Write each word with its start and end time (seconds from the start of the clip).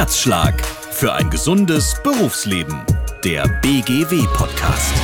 Herzschlag 0.00 0.58
für 0.64 1.12
ein 1.12 1.28
gesundes 1.28 1.94
Berufsleben. 2.02 2.86
Der 3.22 3.46
BGW-Podcast. 3.60 4.94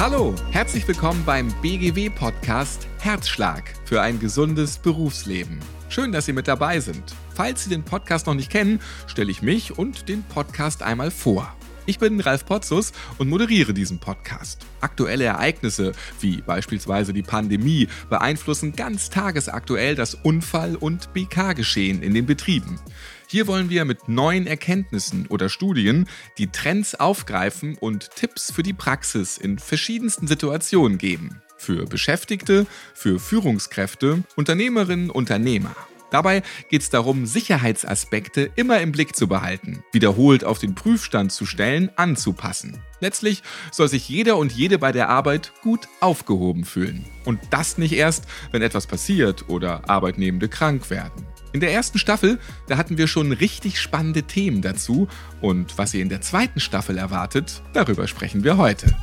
Hallo, 0.00 0.34
herzlich 0.50 0.88
willkommen 0.88 1.22
beim 1.24 1.46
BGW-Podcast 1.62 2.88
Herzschlag 2.98 3.72
für 3.84 4.02
ein 4.02 4.18
gesundes 4.18 4.78
Berufsleben. 4.78 5.60
Schön, 5.88 6.10
dass 6.10 6.26
Sie 6.26 6.32
mit 6.32 6.48
dabei 6.48 6.80
sind. 6.80 7.14
Falls 7.32 7.62
Sie 7.62 7.70
den 7.70 7.84
Podcast 7.84 8.26
noch 8.26 8.34
nicht 8.34 8.50
kennen, 8.50 8.80
stelle 9.06 9.30
ich 9.30 9.42
mich 9.42 9.78
und 9.78 10.08
den 10.08 10.24
Podcast 10.24 10.82
einmal 10.82 11.12
vor. 11.12 11.54
Ich 11.88 11.98
bin 11.98 12.20
Ralf 12.20 12.44
Potzus 12.44 12.92
und 13.16 13.30
moderiere 13.30 13.72
diesen 13.72 13.98
Podcast. 13.98 14.60
Aktuelle 14.82 15.24
Ereignisse, 15.24 15.92
wie 16.20 16.42
beispielsweise 16.42 17.14
die 17.14 17.22
Pandemie, 17.22 17.88
beeinflussen 18.10 18.76
ganz 18.76 19.08
tagesaktuell 19.08 19.94
das 19.94 20.14
Unfall- 20.14 20.76
und 20.76 21.14
BK-Geschehen 21.14 22.02
in 22.02 22.12
den 22.12 22.26
Betrieben. 22.26 22.78
Hier 23.26 23.46
wollen 23.46 23.70
wir 23.70 23.86
mit 23.86 24.06
neuen 24.06 24.46
Erkenntnissen 24.46 25.28
oder 25.28 25.48
Studien 25.48 26.06
die 26.36 26.48
Trends 26.48 26.94
aufgreifen 26.94 27.78
und 27.78 28.10
Tipps 28.14 28.52
für 28.52 28.62
die 28.62 28.74
Praxis 28.74 29.38
in 29.38 29.58
verschiedensten 29.58 30.26
Situationen 30.26 30.98
geben. 30.98 31.40
Für 31.56 31.86
Beschäftigte, 31.86 32.66
für 32.92 33.18
Führungskräfte, 33.18 34.24
Unternehmerinnen, 34.36 35.08
Unternehmer. 35.08 35.74
Dabei 36.10 36.42
geht 36.68 36.82
es 36.82 36.90
darum, 36.90 37.26
Sicherheitsaspekte 37.26 38.50
immer 38.56 38.80
im 38.80 38.92
Blick 38.92 39.14
zu 39.14 39.28
behalten, 39.28 39.82
wiederholt 39.92 40.44
auf 40.44 40.58
den 40.58 40.74
Prüfstand 40.74 41.32
zu 41.32 41.44
stellen, 41.44 41.90
anzupassen. 41.96 42.78
Letztlich 43.00 43.42
soll 43.70 43.88
sich 43.88 44.08
jeder 44.08 44.36
und 44.36 44.52
jede 44.52 44.78
bei 44.78 44.92
der 44.92 45.08
Arbeit 45.08 45.52
gut 45.62 45.88
aufgehoben 46.00 46.64
fühlen. 46.64 47.04
Und 47.24 47.40
das 47.50 47.78
nicht 47.78 47.92
erst, 47.92 48.26
wenn 48.50 48.62
etwas 48.62 48.86
passiert 48.86 49.48
oder 49.48 49.88
Arbeitnehmende 49.88 50.48
krank 50.48 50.90
werden. 50.90 51.26
In 51.52 51.60
der 51.60 51.72
ersten 51.72 51.98
Staffel, 51.98 52.38
da 52.66 52.76
hatten 52.76 52.98
wir 52.98 53.06
schon 53.06 53.32
richtig 53.32 53.80
spannende 53.80 54.22
Themen 54.24 54.60
dazu 54.60 55.08
und 55.40 55.78
was 55.78 55.94
ihr 55.94 56.02
in 56.02 56.10
der 56.10 56.20
zweiten 56.20 56.60
Staffel 56.60 56.98
erwartet, 56.98 57.62
darüber 57.72 58.06
sprechen 58.06 58.44
wir 58.44 58.58
heute. 58.58 58.94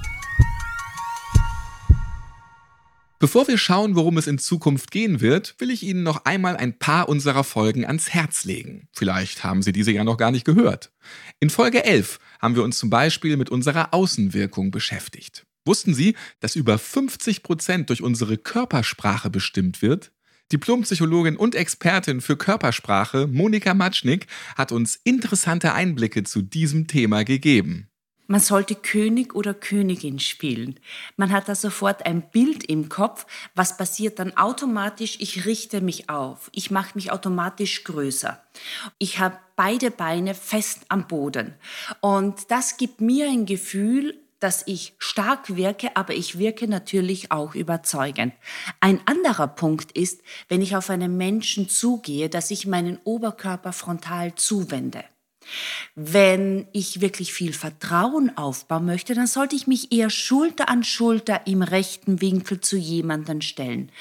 Bevor 3.25 3.47
wir 3.47 3.57
schauen, 3.57 3.95
worum 3.95 4.19
es 4.19 4.27
in 4.27 4.37
Zukunft 4.37 4.91
gehen 4.91 5.19
wird, 5.19 5.55
will 5.57 5.71
ich 5.71 5.81
Ihnen 5.81 6.03
noch 6.03 6.25
einmal 6.25 6.57
ein 6.57 6.77
paar 6.77 7.09
unserer 7.09 7.43
Folgen 7.43 7.83
ans 7.83 8.09
Herz 8.11 8.43
legen. 8.45 8.87
Vielleicht 8.93 9.43
haben 9.43 9.63
Sie 9.63 9.71
diese 9.71 9.91
ja 9.91 10.03
noch 10.03 10.17
gar 10.17 10.29
nicht 10.29 10.45
gehört. 10.45 10.91
In 11.39 11.49
Folge 11.49 11.83
11 11.83 12.19
haben 12.39 12.55
wir 12.55 12.61
uns 12.61 12.77
zum 12.77 12.91
Beispiel 12.91 13.35
mit 13.35 13.49
unserer 13.49 13.95
Außenwirkung 13.95 14.69
beschäftigt. 14.69 15.47
Wussten 15.65 15.95
Sie, 15.95 16.13
dass 16.39 16.55
über 16.55 16.77
50 16.77 17.41
Prozent 17.41 17.89
durch 17.89 18.03
unsere 18.03 18.37
Körpersprache 18.37 19.31
bestimmt 19.31 19.81
wird? 19.81 20.11
Diplompsychologin 20.51 21.35
und 21.35 21.55
Expertin 21.55 22.21
für 22.21 22.37
Körpersprache 22.37 23.25
Monika 23.25 23.73
Matschnik 23.73 24.27
hat 24.55 24.71
uns 24.71 24.99
interessante 25.03 25.73
Einblicke 25.73 26.25
zu 26.25 26.43
diesem 26.43 26.85
Thema 26.85 27.23
gegeben. 27.23 27.89
Man 28.27 28.39
sollte 28.39 28.75
König 28.75 29.35
oder 29.35 29.53
Königin 29.53 30.19
spielen. 30.19 30.79
Man 31.15 31.31
hat 31.31 31.47
da 31.47 31.55
sofort 31.55 32.05
ein 32.05 32.29
Bild 32.29 32.63
im 32.63 32.89
Kopf. 32.89 33.25
Was 33.53 33.77
passiert 33.77 34.19
dann 34.19 34.35
automatisch? 34.35 35.17
Ich 35.19 35.45
richte 35.45 35.81
mich 35.81 36.09
auf. 36.09 36.49
Ich 36.53 36.71
mache 36.71 36.91
mich 36.95 37.11
automatisch 37.11 37.83
größer. 37.83 38.41
Ich 38.97 39.19
habe 39.19 39.37
beide 39.55 39.91
Beine 39.91 40.33
fest 40.33 40.85
am 40.89 41.07
Boden. 41.07 41.53
Und 42.01 42.51
das 42.51 42.77
gibt 42.77 42.99
mir 43.01 43.27
ein 43.27 43.45
Gefühl, 43.45 44.19
dass 44.39 44.63
ich 44.67 44.93
stark 44.99 45.55
wirke, 45.55 45.95
aber 45.95 46.13
ich 46.13 46.37
wirke 46.37 46.67
natürlich 46.67 47.31
auch 47.31 47.55
überzeugend. 47.55 48.33
Ein 48.79 49.01
anderer 49.05 49.47
Punkt 49.47 49.91
ist, 49.93 50.21
wenn 50.49 50.61
ich 50.61 50.75
auf 50.75 50.89
einen 50.89 51.17
Menschen 51.17 51.69
zugehe, 51.69 52.29
dass 52.29 52.51
ich 52.51 52.67
meinen 52.67 52.99
Oberkörper 53.03 53.73
frontal 53.73 54.35
zuwende. 54.35 55.03
Wenn 55.95 56.67
ich 56.71 57.02
wirklich 57.02 57.33
viel 57.33 57.53
Vertrauen 57.53 58.37
aufbauen 58.37 58.86
möchte, 58.86 59.14
dann 59.14 59.27
sollte 59.27 59.55
ich 59.55 59.67
mich 59.67 59.92
eher 59.92 60.09
Schulter 60.09 60.70
an 60.70 60.83
Schulter 60.83 61.47
im 61.47 61.61
rechten 61.61 62.21
Winkel 62.21 62.61
zu 62.61 62.77
jemandem 62.77 63.42
stellen. 63.42 63.92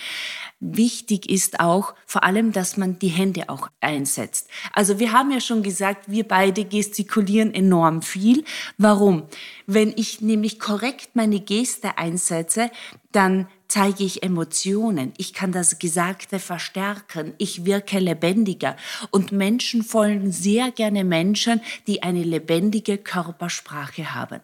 Wichtig 0.60 1.28
ist 1.28 1.60
auch 1.60 1.94
vor 2.06 2.24
allem, 2.24 2.52
dass 2.52 2.76
man 2.76 2.98
die 2.98 3.08
Hände 3.08 3.48
auch 3.48 3.68
einsetzt. 3.80 4.48
Also 4.72 4.98
wir 4.98 5.12
haben 5.12 5.30
ja 5.30 5.40
schon 5.40 5.62
gesagt, 5.62 6.10
wir 6.10 6.26
beide 6.26 6.64
gestikulieren 6.64 7.52
enorm 7.52 8.00
viel. 8.00 8.44
Warum? 8.78 9.24
Wenn 9.66 9.92
ich 9.96 10.20
nämlich 10.20 10.58
korrekt 10.58 11.10
meine 11.14 11.40
Geste 11.40 11.98
einsetze, 11.98 12.70
dann 13.12 13.46
zeige 13.74 14.04
ich 14.04 14.22
Emotionen, 14.22 15.12
ich 15.16 15.32
kann 15.32 15.50
das 15.50 15.80
Gesagte 15.80 16.38
verstärken, 16.38 17.34
ich 17.38 17.64
wirke 17.64 17.98
lebendiger 17.98 18.76
und 19.10 19.32
Menschen 19.32 19.82
folgen 19.82 20.30
sehr 20.30 20.70
gerne 20.70 21.02
Menschen, 21.02 21.60
die 21.88 22.04
eine 22.04 22.22
lebendige 22.22 22.98
Körpersprache 22.98 24.14
haben. 24.14 24.42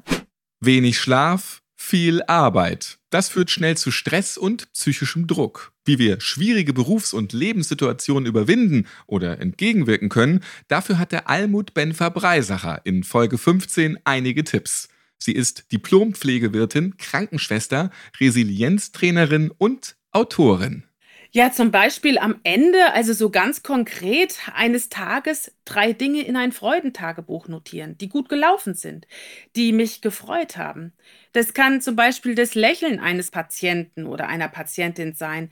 Wenig 0.59 0.99
Schlaf, 0.99 1.63
viel 1.77 2.25
Arbeit. 2.25 2.99
Das 3.11 3.29
führt 3.29 3.53
schnell 3.53 3.77
zu 3.77 3.93
Stress 3.93 4.37
und 4.37 4.73
psychischem 4.73 5.29
Druck. 5.29 5.73
Wie 5.85 6.01
wir 6.01 6.21
schwierige 6.21 6.73
Berufs- 6.73 7.13
und 7.13 7.33
Lebenssituationen 7.33 8.27
überwinden 8.27 8.89
oder 9.07 9.39
entgegenwirken 9.39 10.09
können, 10.09 10.41
dafür 10.67 10.99
hat 10.99 11.13
der 11.13 11.31
Almut 11.31 11.73
Benfer 11.73 12.11
Breisacher 12.11 12.81
in 12.83 13.05
Folge 13.05 13.39
15 13.39 13.97
einige 14.03 14.43
Tipps. 14.43 14.89
Sie 15.23 15.33
ist 15.33 15.71
Diplompflegewirtin, 15.71 16.97
Krankenschwester, 16.97 17.91
Resilienztrainerin 18.19 19.51
und 19.51 19.97
Autorin. 20.13 20.85
Ja, 21.33 21.53
zum 21.53 21.71
Beispiel 21.71 22.19
am 22.19 22.41
Ende, 22.43 22.93
also 22.93 23.13
so 23.13 23.31
ganz 23.31 23.63
konkret, 23.63 24.37
eines 24.53 24.89
Tages 24.89 25.55
drei 25.65 25.93
Dinge 25.93 26.23
in 26.23 26.37
ein 26.37 26.51
Freudentagebuch 26.51 27.47
notieren, 27.47 27.97
die 27.99 28.09
gut 28.09 28.29
gelaufen 28.29 28.75
sind, 28.75 29.07
die 29.55 29.73
mich 29.73 30.01
gefreut 30.01 30.57
haben. 30.57 30.93
Das 31.33 31.55
kann 31.55 31.81
zum 31.83 31.95
Beispiel 31.95 32.35
das 32.35 32.57
Lächeln 32.57 32.99
eines 32.99 33.31
Patienten 33.31 34.07
oder 34.07 34.27
einer 34.27 34.49
Patientin 34.49 35.15
sein, 35.15 35.51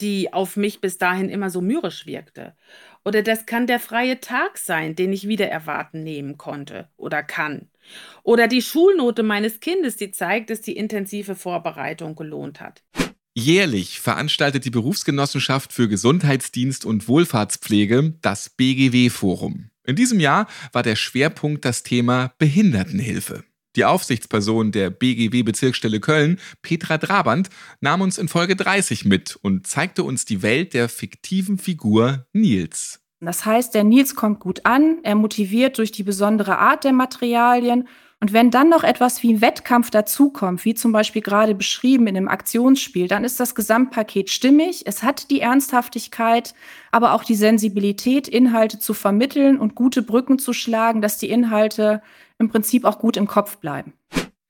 die 0.00 0.32
auf 0.32 0.56
mich 0.56 0.80
bis 0.80 0.98
dahin 0.98 1.28
immer 1.28 1.50
so 1.50 1.60
mürrisch 1.60 2.06
wirkte. 2.06 2.54
Oder 3.06 3.22
das 3.22 3.46
kann 3.46 3.68
der 3.68 3.78
freie 3.78 4.20
Tag 4.20 4.58
sein, 4.58 4.96
den 4.96 5.12
ich 5.12 5.28
wieder 5.28 5.46
erwarten 5.46 6.02
nehmen 6.02 6.38
konnte 6.38 6.88
oder 6.96 7.22
kann. 7.22 7.68
Oder 8.24 8.48
die 8.48 8.62
Schulnote 8.62 9.22
meines 9.22 9.60
Kindes, 9.60 9.94
die 9.96 10.10
zeigt, 10.10 10.50
dass 10.50 10.60
die 10.60 10.76
intensive 10.76 11.36
Vorbereitung 11.36 12.16
gelohnt 12.16 12.60
hat. 12.60 12.82
Jährlich 13.32 14.00
veranstaltet 14.00 14.64
die 14.64 14.70
Berufsgenossenschaft 14.70 15.72
für 15.72 15.88
Gesundheitsdienst 15.88 16.84
und 16.84 17.06
Wohlfahrtspflege 17.06 18.14
das 18.22 18.50
BGW-Forum. 18.50 19.70
In 19.84 19.94
diesem 19.94 20.18
Jahr 20.18 20.48
war 20.72 20.82
der 20.82 20.96
Schwerpunkt 20.96 21.64
das 21.64 21.84
Thema 21.84 22.34
Behindertenhilfe. 22.38 23.44
Die 23.76 23.84
Aufsichtsperson 23.84 24.72
der 24.72 24.88
BGW-Bezirksstelle 24.88 26.00
Köln, 26.00 26.40
Petra 26.62 26.96
Drabant, 26.96 27.50
nahm 27.80 28.00
uns 28.00 28.16
in 28.16 28.28
Folge 28.28 28.56
30 28.56 29.04
mit 29.04 29.36
und 29.36 29.66
zeigte 29.66 30.02
uns 30.02 30.24
die 30.24 30.42
Welt 30.42 30.72
der 30.72 30.88
fiktiven 30.88 31.58
Figur 31.58 32.26
Nils. 32.32 33.00
Das 33.20 33.44
heißt, 33.44 33.74
der 33.74 33.84
Nils 33.84 34.14
kommt 34.14 34.40
gut 34.40 34.64
an, 34.64 34.98
er 35.02 35.14
motiviert 35.14 35.78
durch 35.78 35.92
die 35.92 36.02
besondere 36.02 36.58
Art 36.58 36.84
der 36.84 36.92
Materialien. 36.92 37.86
Und 38.20 38.32
wenn 38.32 38.50
dann 38.50 38.70
noch 38.70 38.82
etwas 38.82 39.22
wie 39.22 39.42
Wettkampf 39.42 39.90
dazukommt, 39.90 40.64
wie 40.64 40.74
zum 40.74 40.90
Beispiel 40.90 41.20
gerade 41.20 41.54
beschrieben 41.54 42.06
in 42.06 42.16
einem 42.16 42.28
Aktionsspiel, 42.28 43.08
dann 43.08 43.24
ist 43.24 43.40
das 43.40 43.54
Gesamtpaket 43.54 44.30
stimmig. 44.30 44.84
Es 44.86 45.02
hat 45.02 45.30
die 45.30 45.40
Ernsthaftigkeit, 45.40 46.54
aber 46.92 47.12
auch 47.12 47.24
die 47.24 47.34
Sensibilität, 47.34 48.26
Inhalte 48.26 48.78
zu 48.78 48.94
vermitteln 48.94 49.58
und 49.58 49.74
gute 49.74 50.02
Brücken 50.02 50.38
zu 50.38 50.54
schlagen, 50.54 51.02
dass 51.02 51.18
die 51.18 51.28
Inhalte 51.28 52.00
im 52.38 52.48
Prinzip 52.48 52.84
auch 52.84 52.98
gut 52.98 53.16
im 53.16 53.26
Kopf 53.26 53.58
bleiben. 53.58 53.92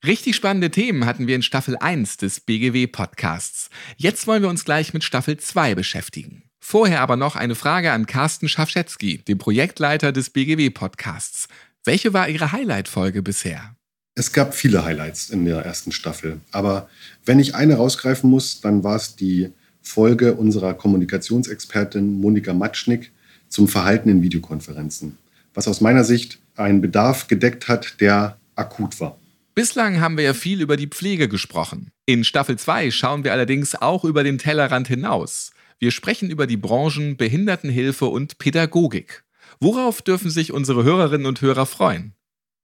Richtig 0.05 0.35
spannende 0.35 0.69
Themen 0.69 1.05
hatten 1.05 1.27
wir 1.27 1.35
in 1.35 1.41
Staffel 1.41 1.75
1 1.75 2.17
des 2.17 2.39
BGW 2.39 2.87
Podcasts. 2.87 3.69
Jetzt 3.97 4.27
wollen 4.27 4.43
wir 4.43 4.49
uns 4.49 4.63
gleich 4.63 4.93
mit 4.93 5.03
Staffel 5.03 5.37
2 5.37 5.75
beschäftigen. 5.75 6.43
Vorher 6.59 7.01
aber 7.01 7.15
noch 7.15 7.35
eine 7.35 7.55
Frage 7.55 7.91
an 7.91 8.05
Carsten 8.05 8.49
Schafschetzky, 8.49 9.19
dem 9.19 9.37
Projektleiter 9.37 10.11
des 10.11 10.29
BGW-Podcasts. 10.29 11.47
Welche 11.83 12.13
war 12.13 12.27
Ihre 12.27 12.51
Highlight-Folge 12.51 13.23
bisher? 13.23 13.75
Es 14.15 14.33
gab 14.33 14.53
viele 14.53 14.83
Highlights 14.83 15.29
in 15.29 15.45
der 15.45 15.59
ersten 15.59 15.91
Staffel. 15.91 16.41
Aber 16.51 16.89
wenn 17.23 17.39
ich 17.39 17.55
eine 17.55 17.75
rausgreifen 17.75 18.29
muss, 18.29 18.61
dann 18.61 18.83
war 18.83 18.95
es 18.95 19.15
die 19.15 19.51
Folge 19.81 20.35
unserer 20.35 20.73
Kommunikationsexpertin 20.73 22.19
Monika 22.19 22.53
Matschnik 22.53 23.11
zum 23.47 23.67
Verhalten 23.67 24.09
in 24.09 24.21
Videokonferenzen. 24.21 25.17
Was 25.53 25.67
aus 25.67 25.81
meiner 25.81 26.03
Sicht 26.03 26.39
einen 26.57 26.81
Bedarf 26.81 27.27
gedeckt 27.27 27.67
hat, 27.67 27.99
der 28.01 28.37
akut 28.55 28.99
war. 28.99 29.17
Bislang 29.55 30.01
haben 30.01 30.17
wir 30.17 30.23
ja 30.23 30.33
viel 30.33 30.61
über 30.61 30.77
die 30.77 30.87
Pflege 30.87 31.27
gesprochen. 31.27 31.89
In 32.05 32.23
Staffel 32.23 32.59
2 32.59 32.91
schauen 32.91 33.23
wir 33.23 33.33
allerdings 33.33 33.73
auch 33.75 34.03
über 34.03 34.23
den 34.23 34.37
Tellerrand 34.37 34.87
hinaus. 34.87 35.51
Wir 35.79 35.91
sprechen 35.91 36.29
über 36.29 36.47
die 36.47 36.57
Branchen 36.57 37.17
Behindertenhilfe 37.17 38.05
und 38.05 38.37
Pädagogik. 38.37 39.23
Worauf 39.59 40.01
dürfen 40.01 40.29
sich 40.29 40.53
unsere 40.53 40.83
Hörerinnen 40.83 41.25
und 41.25 41.41
Hörer 41.41 41.65
freuen? 41.65 42.13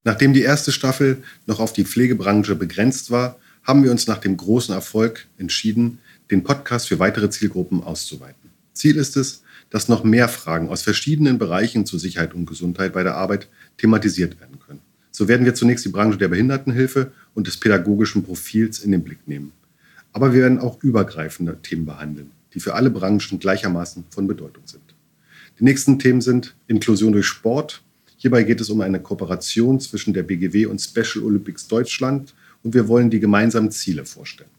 Nachdem 0.04 0.34
die 0.34 0.42
erste 0.42 0.72
Staffel 0.72 1.24
noch 1.46 1.60
auf 1.60 1.74
die 1.74 1.86
Pflegebranche 1.86 2.56
begrenzt 2.56 3.10
war, 3.10 3.38
haben 3.64 3.84
wir 3.84 3.92
uns 3.92 4.08
nach 4.08 4.18
dem 4.18 4.36
großen 4.36 4.74
Erfolg 4.74 5.28
entschieden, 5.38 6.00
den 6.30 6.44
Podcast 6.44 6.90
für 6.90 7.00
weitere 7.00 7.30
Zielgruppen 7.30 7.84
auszuweiten. 7.84 8.52
Ziel 8.74 8.98
ist 8.98 9.16
es, 9.16 9.44
dass 9.74 9.90
noch 9.90 10.04
mehr 10.04 10.30
Fragen 10.30 10.70
aus 10.70 10.84
verschiedenen 10.84 11.40
Bereichen 11.40 11.88
zur 11.88 12.00
Sicherheit 12.00 12.36
und 12.36 12.46
Gesundheit 12.46 12.94
bei 12.94 13.02
der 13.02 13.16
Arbeit 13.16 13.50
thematisiert 13.78 14.40
werden 14.40 14.60
können. 14.60 14.82
So 15.10 15.28
werden 15.28 15.48
wir 15.48 15.56
zunächst 15.56 15.84
die 15.84 15.90
Branche 15.90 16.20
der 16.20 16.28
Behindertenhilfe 16.28 17.12
und 17.34 17.48
des 17.48 17.58
pädagogischen 17.58 18.24
Profils 18.24 18.84
in 18.84 18.92
den 18.92 19.04
Blick 19.04 19.28
nehmen. 19.28 19.52
Aber 20.12 20.32
wir 20.32 20.42
werden 20.42 20.60
auch 20.60 20.84
übergreifende 20.84 21.58
Themen 21.64 21.88
behandeln, 21.88 22.30
die 22.54 22.60
für 22.60 22.76
alle 22.76 22.92
Branchen 22.92 23.40
gleichermaßen 23.40 24.04
von 24.12 24.28
Bedeutung 24.28 24.62
sind. 24.68 24.84
Die 25.60 25.64
nächsten 25.64 25.98
Themen 25.98 26.22
sind 26.22 26.54
Inklusion 26.68 27.12
durch 27.12 27.26
Sport. 27.26 27.82
Hierbei 28.18 28.44
geht 28.44 28.62
es 28.62 28.70
um 28.70 28.80
eine 28.82 29.00
Kooperation 29.00 29.80
zwischen 29.80 30.14
der 30.14 30.22
BGW 30.22 30.68
und 30.68 30.82
Special 30.82 31.26
Olympics 31.26 31.68
Deutschland 31.68 32.36
und 32.62 32.76
wir 32.76 32.88
wollen 32.88 33.10
die 33.10 33.20
gemeinsamen 33.20 33.72
Ziele 33.72 34.06
vorstellen. 34.06 34.52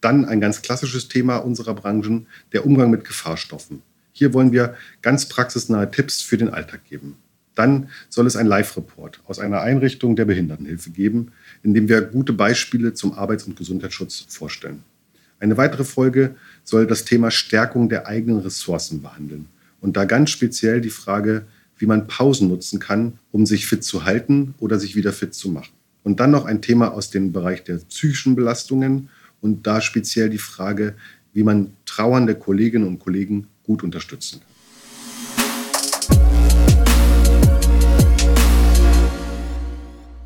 Dann 0.00 0.24
ein 0.26 0.40
ganz 0.40 0.62
klassisches 0.62 1.08
Thema 1.08 1.38
unserer 1.38 1.74
Branchen, 1.74 2.28
der 2.52 2.64
Umgang 2.64 2.90
mit 2.90 3.04
Gefahrstoffen. 3.04 3.82
Hier 4.18 4.34
wollen 4.34 4.50
wir 4.50 4.74
ganz 5.00 5.26
praxisnahe 5.26 5.88
Tipps 5.92 6.22
für 6.22 6.36
den 6.36 6.48
Alltag 6.48 6.84
geben. 6.88 7.14
Dann 7.54 7.88
soll 8.08 8.26
es 8.26 8.34
ein 8.34 8.48
Live-Report 8.48 9.20
aus 9.28 9.38
einer 9.38 9.60
Einrichtung 9.60 10.16
der 10.16 10.24
Behindertenhilfe 10.24 10.90
geben, 10.90 11.30
in 11.62 11.72
dem 11.72 11.88
wir 11.88 12.00
gute 12.00 12.32
Beispiele 12.32 12.94
zum 12.94 13.12
Arbeits- 13.12 13.44
und 13.44 13.56
Gesundheitsschutz 13.56 14.26
vorstellen. 14.28 14.82
Eine 15.38 15.56
weitere 15.56 15.84
Folge 15.84 16.34
soll 16.64 16.88
das 16.88 17.04
Thema 17.04 17.30
Stärkung 17.30 17.88
der 17.88 18.08
eigenen 18.08 18.40
Ressourcen 18.40 19.02
behandeln 19.02 19.46
und 19.80 19.96
da 19.96 20.04
ganz 20.04 20.30
speziell 20.30 20.80
die 20.80 20.90
Frage, 20.90 21.44
wie 21.76 21.86
man 21.86 22.08
Pausen 22.08 22.48
nutzen 22.48 22.80
kann, 22.80 23.20
um 23.30 23.46
sich 23.46 23.68
fit 23.68 23.84
zu 23.84 24.04
halten 24.04 24.54
oder 24.58 24.80
sich 24.80 24.96
wieder 24.96 25.12
fit 25.12 25.32
zu 25.32 25.48
machen. 25.48 25.72
Und 26.02 26.18
dann 26.18 26.32
noch 26.32 26.44
ein 26.44 26.60
Thema 26.60 26.92
aus 26.92 27.10
dem 27.10 27.30
Bereich 27.30 27.62
der 27.62 27.76
psychischen 27.76 28.34
Belastungen 28.34 29.10
und 29.40 29.68
da 29.68 29.80
speziell 29.80 30.28
die 30.28 30.38
Frage, 30.38 30.94
wie 31.32 31.44
man 31.44 31.72
trauernde 31.86 32.34
Kolleginnen 32.34 32.88
und 32.88 32.98
Kollegen 32.98 33.46
gut 33.68 33.84
unterstützen. 33.84 34.42